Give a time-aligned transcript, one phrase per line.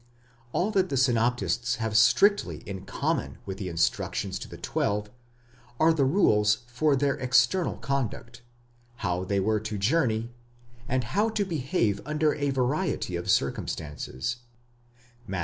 [0.51, 5.11] All that the synoptists have strictly in common in the instructions to the twelve,
[5.79, 8.41] are the rules for their external conduct;
[9.05, 10.31] how they were to journey,
[10.89, 14.37] and how to behave under a variety of circumstances
[15.27, 15.39] (Matt.